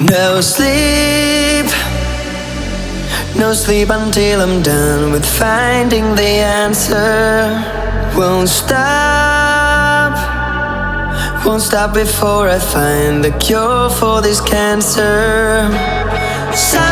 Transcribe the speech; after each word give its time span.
No 0.00 0.40
sleep, 0.40 1.66
no 3.36 3.52
sleep 3.52 3.90
until 3.90 4.40
I'm 4.40 4.62
done 4.62 5.12
with 5.12 5.26
finding 5.26 6.14
the 6.14 6.22
answer. 6.22 7.62
Won't 8.16 8.48
stop, 8.48 10.14
won't 11.44 11.60
stop 11.60 11.92
before 11.92 12.48
I 12.48 12.58
find 12.58 13.22
the 13.22 13.32
cure 13.38 13.90
for 13.90 14.22
this 14.22 14.40
cancer. 14.40 15.68
So 16.54 16.83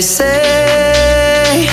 They 0.00 0.06
say 0.06 1.66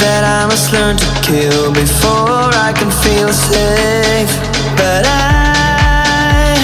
that 0.00 0.24
I 0.24 0.46
must 0.48 0.72
learn 0.72 0.96
to 0.96 1.04
kill 1.20 1.70
before 1.70 2.48
I 2.56 2.72
can 2.72 2.90
feel 3.04 3.28
safe. 3.28 4.32
But 4.74 5.04
I, 5.04 6.56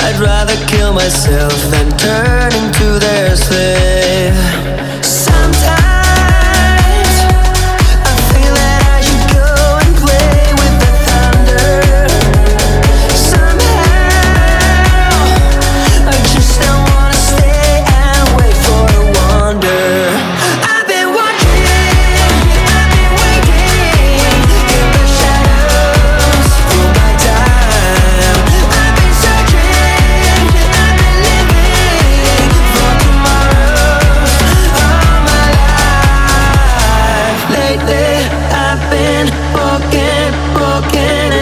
I'd 0.00 0.18
rather 0.18 0.56
kill 0.66 0.94
myself 0.94 1.52
than 1.70 1.90
turn 1.98 2.54
into 2.54 2.98
their 2.98 3.36
slave. 3.36 3.85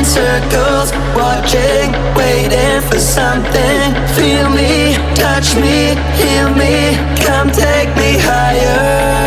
circles, 0.04 0.92
watching, 1.16 1.92
waiting 2.14 2.80
for 2.88 2.98
something. 2.98 3.94
Feel 4.14 4.50
me, 4.50 4.94
touch 5.14 5.56
me, 5.56 5.96
heal 6.20 6.50
me, 6.50 6.94
come 7.24 7.50
take 7.50 7.88
me 7.96 8.18
higher. 8.18 9.23